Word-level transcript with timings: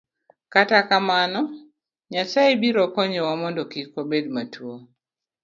Kata 0.53 0.79
kamano, 0.89 1.41
Nyasaye 2.11 2.51
biro 2.61 2.83
konyowa 2.93 3.33
mondo 3.41 3.61
kik 3.71 3.87
wabed 3.95 4.25
matuwo. 4.35 4.77